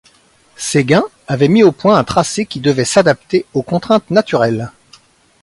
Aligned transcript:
Seguin 0.57 1.03
avait 1.27 1.47
mis 1.47 1.61
au 1.61 1.71
point 1.71 1.95
un 1.99 2.03
tracé 2.03 2.47
qui 2.47 2.59
devait 2.59 2.85
s'adapter 2.85 3.45
aux 3.53 3.61
contraintes 3.61 4.09
naturelles. 4.09 4.71